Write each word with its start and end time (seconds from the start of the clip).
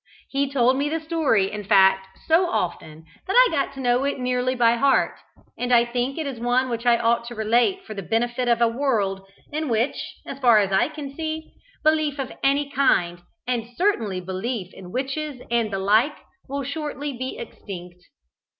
He 0.29 0.51
told 0.51 0.77
me 0.77 0.89
the 0.89 0.99
story, 0.99 1.51
in 1.51 1.63
fact, 1.63 2.17
so 2.25 2.47
often, 2.47 3.05
that 3.27 3.35
I 3.37 3.49
got 3.51 3.71
to 3.75 3.79
know 3.79 4.03
it 4.03 4.17
nearly 4.19 4.55
by 4.55 4.75
heart; 4.77 5.13
and 5.59 5.71
I 5.71 5.85
think 5.85 6.17
it 6.17 6.25
is 6.25 6.39
one 6.39 6.69
which 6.69 6.87
I 6.87 6.97
ought 6.97 7.25
to 7.27 7.35
relate 7.35 7.85
for 7.85 7.93
the 7.93 8.01
benefit 8.01 8.47
of 8.47 8.61
a 8.61 8.67
world, 8.67 9.21
in 9.51 9.69
which, 9.69 10.15
as 10.25 10.39
far 10.39 10.57
as 10.57 10.71
I 10.71 10.87
can 10.87 11.13
see, 11.13 11.53
belief 11.83 12.17
of 12.17 12.31
any 12.43 12.71
kind, 12.71 13.21
and 13.45 13.69
certainly 13.75 14.19
belief 14.19 14.73
in 14.73 14.91
witches 14.91 15.39
and 15.51 15.71
the 15.71 15.77
like, 15.77 16.17
will 16.49 16.63
shortly 16.63 17.13
be 17.15 17.37
extinct. 17.37 18.03